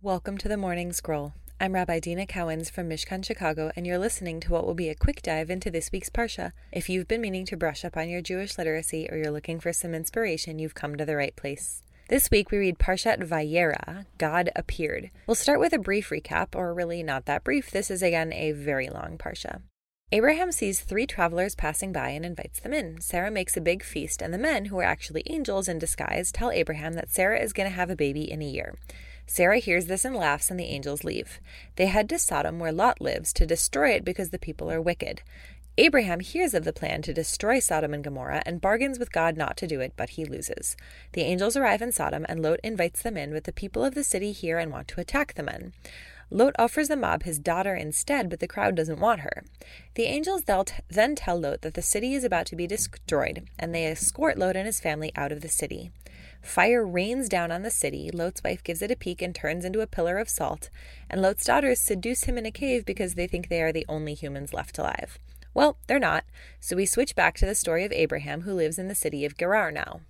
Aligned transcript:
Welcome 0.00 0.38
to 0.38 0.48
the 0.48 0.56
Morning 0.56 0.92
Scroll. 0.92 1.34
I'm 1.60 1.72
Rabbi 1.72 1.98
Deena 1.98 2.24
Cowans 2.24 2.70
from 2.70 2.88
Mishkan, 2.88 3.24
Chicago, 3.24 3.72
and 3.74 3.84
you're 3.84 3.98
listening 3.98 4.38
to 4.38 4.52
what 4.52 4.64
will 4.64 4.74
be 4.74 4.88
a 4.88 4.94
quick 4.94 5.22
dive 5.22 5.50
into 5.50 5.72
this 5.72 5.90
week's 5.90 6.08
Parsha. 6.08 6.52
If 6.70 6.88
you've 6.88 7.08
been 7.08 7.20
meaning 7.20 7.44
to 7.46 7.56
brush 7.56 7.84
up 7.84 7.96
on 7.96 8.08
your 8.08 8.22
Jewish 8.22 8.56
literacy 8.56 9.08
or 9.10 9.16
you're 9.16 9.32
looking 9.32 9.58
for 9.58 9.72
some 9.72 9.94
inspiration, 9.94 10.60
you've 10.60 10.76
come 10.76 10.94
to 10.94 11.04
the 11.04 11.16
right 11.16 11.34
place. 11.34 11.82
This 12.08 12.30
week 12.30 12.52
we 12.52 12.58
read 12.58 12.78
Parshat 12.78 13.28
Vayera, 13.28 14.06
God 14.18 14.50
appeared. 14.54 15.10
We'll 15.26 15.34
start 15.34 15.58
with 15.58 15.72
a 15.72 15.80
brief 15.80 16.10
recap, 16.10 16.54
or 16.54 16.72
really 16.72 17.02
not 17.02 17.26
that 17.26 17.42
brief. 17.42 17.72
This 17.72 17.90
is 17.90 18.00
again 18.00 18.32
a 18.32 18.52
very 18.52 18.88
long 18.88 19.18
Parsha. 19.18 19.62
Abraham 20.12 20.52
sees 20.52 20.80
three 20.80 21.08
travelers 21.08 21.56
passing 21.56 21.92
by 21.92 22.10
and 22.10 22.24
invites 22.24 22.60
them 22.60 22.72
in. 22.72 23.00
Sarah 23.00 23.32
makes 23.32 23.56
a 23.56 23.60
big 23.60 23.82
feast, 23.82 24.22
and 24.22 24.32
the 24.32 24.38
men, 24.38 24.66
who 24.66 24.78
are 24.78 24.84
actually 24.84 25.24
angels 25.26 25.66
in 25.66 25.80
disguise, 25.80 26.30
tell 26.30 26.52
Abraham 26.52 26.94
that 26.94 27.10
Sarah 27.10 27.40
is 27.40 27.52
going 27.52 27.68
to 27.68 27.74
have 27.74 27.90
a 27.90 27.96
baby 27.96 28.30
in 28.30 28.40
a 28.40 28.48
year. 28.48 28.76
Sarah 29.28 29.58
hears 29.58 29.86
this 29.86 30.04
and 30.06 30.16
laughs, 30.16 30.50
and 30.50 30.58
the 30.58 30.64
angels 30.64 31.04
leave. 31.04 31.38
They 31.76 31.86
head 31.86 32.08
to 32.08 32.18
Sodom, 32.18 32.58
where 32.58 32.72
Lot 32.72 33.00
lives, 33.00 33.32
to 33.34 33.46
destroy 33.46 33.90
it 33.90 34.04
because 34.04 34.30
the 34.30 34.38
people 34.38 34.70
are 34.70 34.80
wicked. 34.80 35.20
Abraham 35.76 36.18
hears 36.18 36.54
of 36.54 36.64
the 36.64 36.72
plan 36.72 37.02
to 37.02 37.12
destroy 37.12 37.60
Sodom 37.60 37.94
and 37.94 38.02
Gomorrah 38.02 38.42
and 38.44 38.60
bargains 38.60 38.98
with 38.98 39.12
God 39.12 39.36
not 39.36 39.56
to 39.58 39.66
do 39.68 39.80
it, 39.80 39.92
but 39.96 40.10
he 40.10 40.24
loses. 40.24 40.76
The 41.12 41.20
angels 41.20 41.56
arrive 41.56 41.82
in 41.82 41.92
Sodom, 41.92 42.26
and 42.28 42.42
Lot 42.42 42.58
invites 42.64 43.02
them 43.02 43.16
in, 43.16 43.32
but 43.32 43.44
the 43.44 43.52
people 43.52 43.84
of 43.84 43.94
the 43.94 44.02
city 44.02 44.32
hear 44.32 44.58
and 44.58 44.72
want 44.72 44.88
to 44.88 45.00
attack 45.00 45.34
the 45.34 45.44
men. 45.44 45.72
Lot 46.30 46.54
offers 46.58 46.88
the 46.88 46.96
mob 46.96 47.22
his 47.22 47.38
daughter 47.38 47.74
instead, 47.74 48.28
but 48.28 48.40
the 48.40 48.48
crowd 48.48 48.74
doesn't 48.74 49.00
want 49.00 49.20
her. 49.20 49.44
The 49.94 50.04
angels 50.04 50.42
then 50.90 51.14
tell 51.14 51.40
Lot 51.40 51.62
that 51.62 51.74
the 51.74 51.80
city 51.80 52.12
is 52.12 52.24
about 52.24 52.46
to 52.46 52.56
be 52.56 52.66
destroyed, 52.66 53.48
and 53.58 53.74
they 53.74 53.86
escort 53.86 54.36
Lot 54.36 54.56
and 54.56 54.66
his 54.66 54.80
family 54.80 55.12
out 55.16 55.32
of 55.32 55.42
the 55.42 55.48
city. 55.48 55.90
Fire 56.42 56.86
rains 56.86 57.28
down 57.28 57.50
on 57.50 57.62
the 57.62 57.70
city. 57.70 58.10
Lot's 58.12 58.42
wife 58.42 58.62
gives 58.62 58.82
it 58.82 58.90
a 58.90 58.96
peek 58.96 59.20
and 59.20 59.34
turns 59.34 59.64
into 59.64 59.80
a 59.80 59.86
pillar 59.86 60.18
of 60.18 60.28
salt, 60.28 60.70
and 61.10 61.20
Lot's 61.20 61.44
daughters 61.44 61.80
seduce 61.80 62.24
him 62.24 62.38
in 62.38 62.46
a 62.46 62.50
cave 62.50 62.84
because 62.84 63.14
they 63.14 63.26
think 63.26 63.48
they 63.48 63.62
are 63.62 63.72
the 63.72 63.86
only 63.88 64.14
humans 64.14 64.54
left 64.54 64.78
alive. 64.78 65.18
Well, 65.54 65.78
they're 65.86 65.98
not, 65.98 66.24
so 66.60 66.76
we 66.76 66.86
switch 66.86 67.14
back 67.14 67.36
to 67.38 67.46
the 67.46 67.54
story 67.54 67.84
of 67.84 67.92
Abraham, 67.92 68.42
who 68.42 68.54
lives 68.54 68.78
in 68.78 68.88
the 68.88 68.94
city 68.94 69.24
of 69.24 69.36
Gerar 69.36 69.72
now. 69.72 70.00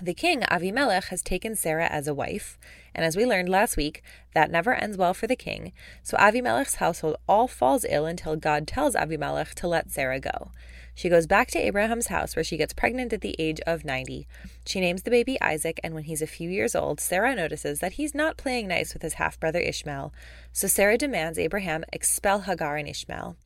The 0.00 0.14
king, 0.14 0.42
Avimelech, 0.42 1.08
has 1.08 1.22
taken 1.22 1.56
Sarah 1.56 1.88
as 1.88 2.06
a 2.06 2.14
wife, 2.14 2.56
and 2.94 3.04
as 3.04 3.16
we 3.16 3.26
learned 3.26 3.48
last 3.48 3.76
week, 3.76 4.00
that 4.32 4.48
never 4.48 4.72
ends 4.72 4.96
well 4.96 5.12
for 5.12 5.26
the 5.26 5.34
king, 5.34 5.72
so 6.04 6.16
Avimelech's 6.16 6.76
household 6.76 7.16
all 7.28 7.48
falls 7.48 7.84
ill 7.88 8.06
until 8.06 8.36
God 8.36 8.68
tells 8.68 8.94
Avimelech 8.94 9.54
to 9.54 9.66
let 9.66 9.90
Sarah 9.90 10.20
go. 10.20 10.52
She 10.94 11.08
goes 11.08 11.26
back 11.26 11.48
to 11.50 11.58
Abraham's 11.58 12.06
house 12.06 12.36
where 12.36 12.44
she 12.44 12.56
gets 12.56 12.72
pregnant 12.72 13.12
at 13.12 13.22
the 13.22 13.34
age 13.40 13.60
of 13.66 13.84
90. 13.84 14.28
She 14.64 14.78
names 14.78 15.02
the 15.02 15.10
baby 15.10 15.36
Isaac, 15.40 15.80
and 15.82 15.94
when 15.94 16.04
he's 16.04 16.22
a 16.22 16.28
few 16.28 16.48
years 16.48 16.76
old, 16.76 17.00
Sarah 17.00 17.34
notices 17.34 17.80
that 17.80 17.94
he's 17.94 18.14
not 18.14 18.36
playing 18.36 18.68
nice 18.68 18.94
with 18.94 19.02
his 19.02 19.14
half 19.14 19.40
brother 19.40 19.58
Ishmael, 19.58 20.12
so 20.52 20.68
Sarah 20.68 20.96
demands 20.96 21.40
Abraham 21.40 21.82
expel 21.92 22.42
Hagar 22.42 22.76
and 22.76 22.88
Ishmael. 22.88 23.36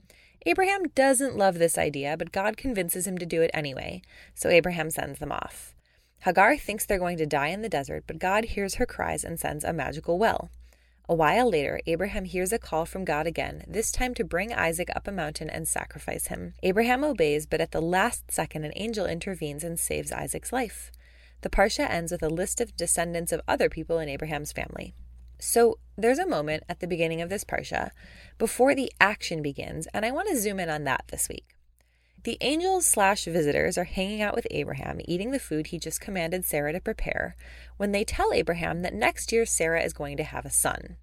Abraham 0.45 0.83
doesn't 0.95 1.39
love 1.39 1.59
this 1.59 1.79
idea, 1.79 2.17
but 2.19 2.31
God 2.31 2.59
convinces 2.59 3.07
him 3.07 3.17
to 3.17 3.25
do 3.25 3.41
it 3.41 3.51
anyway, 3.55 4.03
so 4.35 4.51
Abraham 4.51 4.91
sends 4.91 5.19
them 5.19 5.33
off. 5.33 5.75
Hagar 6.25 6.57
thinks 6.57 6.87
they're 6.87 7.01
going 7.01 7.19
to 7.19 7.27
die 7.27 7.49
in 7.49 7.63
the 7.63 7.69
desert, 7.69 8.05
but 8.07 8.21
God 8.21 8.45
hears 8.45 8.77
her 8.77 8.87
cries 8.87 9.25
and 9.25 9.41
sends 9.41 9.65
a 9.65 9.73
magical 9.73 10.21
well. 10.21 10.51
A 11.09 11.17
while 11.17 11.51
later, 11.51 11.81
Abraham 11.85 12.27
hears 12.27 12.53
a 12.53 12.61
call 12.61 12.87
from 12.87 13.05
God 13.05 13.27
again, 13.27 13.65
this 13.67 13.91
time 13.91 14.15
to 14.15 14.25
bring 14.25 14.53
Isaac 14.53 14.89
up 14.95 15.09
a 15.09 15.13
mountain 15.13 15.51
and 15.51 15.67
sacrifice 15.67 16.29
him. 16.29 16.55
Abraham 16.63 17.03
obeys, 17.03 17.45
but 17.45 17.61
at 17.61 17.73
the 17.73 17.83
last 17.83 18.31
second, 18.31 18.65
an 18.65 18.73
angel 18.77 19.05
intervenes 19.05 19.65
and 19.65 19.81
saves 19.81 20.13
Isaac's 20.13 20.53
life. 20.53 20.93
The 21.41 21.51
Parsha 21.51 21.91
ends 21.91 22.13
with 22.13 22.23
a 22.23 22.29
list 22.29 22.61
of 22.61 22.77
descendants 22.77 23.33
of 23.33 23.41
other 23.49 23.69
people 23.69 23.99
in 23.99 24.09
Abraham's 24.09 24.53
family. 24.53 24.95
So 25.41 25.81
there's 25.99 26.21
a 26.21 26.27
moment 26.27 26.63
at 26.69 26.79
the 26.79 26.87
beginning 26.87 27.21
of 27.21 27.31
this 27.31 27.43
Parsha 27.43 27.91
before 28.39 28.77
the 28.77 28.93
action 29.01 29.43
begins, 29.43 29.89
and 29.93 30.07
I 30.07 30.13
want 30.13 30.29
to 30.29 30.39
zoom 30.39 30.61
in 30.61 30.71
on 30.71 30.85
that 30.85 31.03
this 31.09 31.29
week. 31.29 31.57
The 32.25 32.39
angels 32.41 32.87
slash 32.87 33.25
visitors 33.25 33.77
are 33.77 33.85
hanging 33.85 34.23
out 34.23 34.37
with 34.37 34.47
Abraham, 34.53 35.01
eating 35.07 35.33
the 35.33 35.41
food 35.41 35.69
he 35.69 35.79
just 35.79 36.01
commanded 36.01 36.45
Sarah 36.45 36.73
to 36.73 36.81
prepare, 36.81 37.35
when 37.79 37.91
they 37.91 38.05
tell 38.05 38.33
Abraham 38.33 38.83
that 38.83 38.95
next 38.95 39.33
year 39.33 39.45
Sarah 39.45 39.83
is 39.83 39.93
going 39.93 40.17
to 40.19 40.23
have 40.25 40.45
a 40.45 40.51
son. 40.51 40.97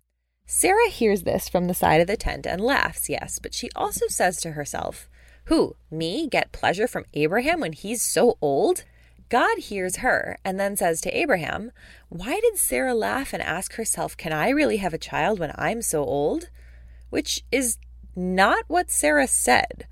Sarah 0.45 0.89
hears 0.89 1.23
this 1.23 1.49
from 1.49 1.67
the 1.67 1.73
side 1.73 1.99
of 1.99 2.07
the 2.07 2.15
tent 2.15 2.47
and 2.47 2.61
laughs, 2.61 3.09
yes, 3.09 3.37
but 3.37 3.53
she 3.53 3.69
also 3.75 4.07
says 4.07 4.39
to 4.41 4.51
herself, 4.51 5.09
Who, 5.45 5.75
me, 5.91 6.27
get 6.27 6.53
pleasure 6.53 6.87
from 6.87 7.05
Abraham 7.13 7.59
when 7.59 7.73
he's 7.73 8.01
so 8.01 8.37
old? 8.41 8.85
God 9.27 9.59
hears 9.59 9.97
her 9.97 10.39
and 10.43 10.59
then 10.59 10.75
says 10.75 11.01
to 11.01 11.15
Abraham, 11.15 11.71
Why 12.07 12.39
did 12.39 12.57
Sarah 12.57 12.95
laugh 12.95 13.33
and 13.33 13.43
ask 13.43 13.75
herself, 13.75 14.15
Can 14.15 14.31
I 14.31 14.49
really 14.49 14.77
have 14.77 14.93
a 14.93 14.97
child 14.97 15.37
when 15.37 15.51
I'm 15.55 15.81
so 15.81 16.03
old? 16.03 16.49
Which 17.09 17.43
is 17.51 17.77
not 18.15 18.63
what 18.67 18.89
Sarah 18.89 19.27
said. 19.27 19.85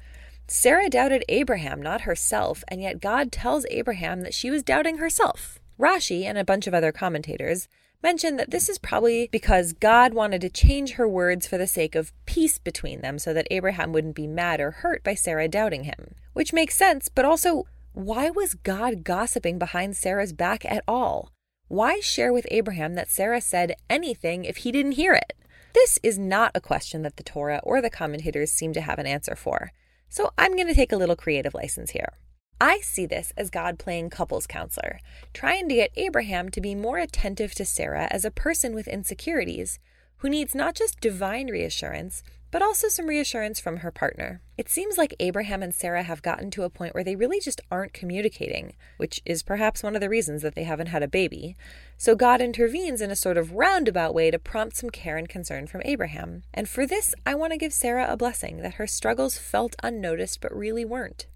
Sarah 0.49 0.89
doubted 0.89 1.25
Abraham, 1.27 1.81
not 1.81 2.01
herself, 2.01 2.63
and 2.69 2.81
yet 2.81 3.01
God 3.01 3.33
tells 3.33 3.65
Abraham 3.69 4.21
that 4.21 4.33
she 4.33 4.49
was 4.49 4.63
doubting 4.63 4.97
herself. 4.97 5.59
Rashi 5.77 6.23
and 6.23 6.37
a 6.37 6.45
bunch 6.45 6.67
of 6.67 6.73
other 6.73 6.93
commentators 6.93 7.67
mention 8.01 8.37
that 8.37 8.51
this 8.51 8.69
is 8.69 8.77
probably 8.77 9.27
because 9.29 9.73
God 9.73 10.13
wanted 10.13 10.39
to 10.41 10.49
change 10.49 10.91
her 10.91 11.07
words 11.07 11.45
for 11.45 11.57
the 11.57 11.67
sake 11.67 11.95
of 11.95 12.13
peace 12.25 12.59
between 12.59 13.01
them 13.01 13.19
so 13.19 13.33
that 13.33 13.47
Abraham 13.51 13.91
wouldn't 13.91 14.15
be 14.15 14.25
mad 14.25 14.61
or 14.61 14.71
hurt 14.71 15.03
by 15.03 15.15
Sarah 15.15 15.49
doubting 15.49 15.83
him. 15.83 16.15
Which 16.31 16.53
makes 16.53 16.75
sense, 16.75 17.09
but 17.09 17.25
also, 17.25 17.65
why 17.91 18.29
was 18.29 18.53
God 18.53 19.03
gossiping 19.03 19.59
behind 19.59 19.97
Sarah's 19.97 20.31
back 20.31 20.63
at 20.63 20.83
all? 20.87 21.31
Why 21.67 21.99
share 21.99 22.31
with 22.31 22.47
Abraham 22.51 22.93
that 22.93 23.09
Sarah 23.09 23.41
said 23.41 23.75
anything 23.89 24.45
if 24.45 24.57
he 24.57 24.71
didn't 24.71 24.93
hear 24.93 25.13
it? 25.13 25.33
This 25.73 25.99
is 26.01 26.17
not 26.17 26.51
a 26.55 26.61
question 26.61 27.01
that 27.01 27.17
the 27.17 27.23
Torah 27.23 27.59
or 27.63 27.81
the 27.81 27.89
commentators 27.89 28.51
seem 28.51 28.71
to 28.73 28.81
have 28.81 28.97
an 28.97 29.07
answer 29.07 29.35
for. 29.35 29.73
So 30.09 30.31
I'm 30.37 30.55
going 30.55 30.67
to 30.67 30.73
take 30.73 30.91
a 30.91 30.97
little 30.97 31.15
creative 31.15 31.53
license 31.53 31.91
here. 31.91 32.13
I 32.59 32.79
see 32.79 33.05
this 33.05 33.33
as 33.37 33.51
God 33.51 33.77
playing 33.77 34.09
couples 34.09 34.47
counselor, 34.47 34.99
trying 35.33 35.69
to 35.69 35.75
get 35.75 35.91
Abraham 35.95 36.49
to 36.49 36.61
be 36.61 36.73
more 36.73 36.97
attentive 36.97 37.53
to 37.55 37.65
Sarah 37.65 38.07
as 38.09 38.25
a 38.25 38.31
person 38.31 38.73
with 38.73 38.87
insecurities 38.87 39.79
who 40.17 40.29
needs 40.29 40.55
not 40.55 40.73
just 40.73 40.99
divine 40.99 41.47
reassurance, 41.47 42.23
but 42.51 42.61
also 42.61 42.87
some 42.87 43.07
reassurance 43.07 43.59
from 43.59 43.77
her 43.77 43.91
partner. 43.91 44.41
It 44.57 44.69
seems 44.69 44.97
like 44.97 45.15
Abraham 45.19 45.61
and 45.61 45.73
Sarah 45.73 46.03
have 46.03 46.21
gotten 46.21 46.49
to 46.51 46.63
a 46.63 46.69
point 46.69 46.93
where 46.93 47.03
they 47.03 47.15
really 47.15 47.39
just 47.39 47.61
aren't 47.69 47.93
communicating, 47.93 48.73
which 48.97 49.21
is 49.25 49.43
perhaps 49.43 49.83
one 49.83 49.95
of 49.95 50.01
the 50.01 50.09
reasons 50.09 50.41
that 50.41 50.55
they 50.55 50.63
haven't 50.63 50.87
had 50.87 51.03
a 51.03 51.07
baby. 51.07 51.55
So 51.97 52.15
God 52.15 52.41
intervenes 52.41 53.01
in 53.01 53.11
a 53.11 53.15
sort 53.15 53.37
of 53.37 53.53
roundabout 53.53 54.13
way 54.13 54.31
to 54.31 54.39
prompt 54.39 54.77
some 54.77 54.89
care 54.89 55.17
and 55.17 55.29
concern 55.29 55.67
from 55.67 55.81
Abraham. 55.85 56.43
And 56.53 56.67
for 56.67 56.85
this, 56.85 57.13
I 57.25 57.35
want 57.35 57.53
to 57.53 57.57
give 57.57 57.73
Sarah 57.73 58.11
a 58.11 58.17
blessing 58.17 58.61
that 58.61 58.75
her 58.75 58.87
struggles 58.87 59.37
felt 59.37 59.75
unnoticed 59.83 60.41
but 60.41 60.55
really 60.55 60.85
weren't. 60.85 61.27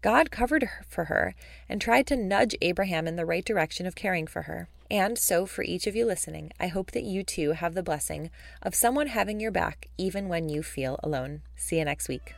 God 0.00 0.30
covered 0.30 0.62
her 0.62 0.84
for 0.88 1.04
her 1.04 1.34
and 1.68 1.80
tried 1.80 2.06
to 2.08 2.16
nudge 2.16 2.54
Abraham 2.60 3.08
in 3.08 3.16
the 3.16 3.26
right 3.26 3.44
direction 3.44 3.86
of 3.86 3.96
caring 3.96 4.26
for 4.26 4.42
her. 4.42 4.68
And 4.90 5.18
so, 5.18 5.44
for 5.44 5.62
each 5.62 5.86
of 5.86 5.94
you 5.94 6.06
listening, 6.06 6.52
I 6.58 6.68
hope 6.68 6.92
that 6.92 7.02
you 7.02 7.22
too 7.22 7.52
have 7.52 7.74
the 7.74 7.82
blessing 7.82 8.30
of 8.62 8.74
someone 8.74 9.08
having 9.08 9.38
your 9.38 9.50
back 9.50 9.88
even 9.98 10.28
when 10.28 10.48
you 10.48 10.62
feel 10.62 10.98
alone. 11.02 11.42
See 11.56 11.78
you 11.78 11.84
next 11.84 12.08
week. 12.08 12.37